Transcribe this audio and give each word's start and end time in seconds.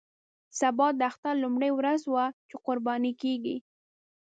سبا 0.59 0.87
د 0.99 1.01
اختر 1.09 1.33
لومړۍ 1.43 1.71
ورځ 1.79 2.01
وه 2.13 2.25
چې 2.49 2.55
قرباني 2.65 3.13
کېږي. 3.21 3.57